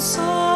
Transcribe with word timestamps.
song. 0.00 0.47